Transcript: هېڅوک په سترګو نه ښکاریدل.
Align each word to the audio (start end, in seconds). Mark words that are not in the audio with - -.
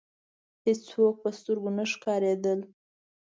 هېڅوک 0.65 1.15
په 1.23 1.29
سترګو 1.37 1.69
نه 1.77 1.85
ښکاریدل. 1.91 2.59